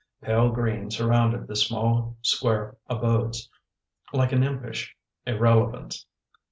[0.23, 3.47] Pale green surrounded the small, square abodes,
[4.13, 6.07] like an impish irrelevance.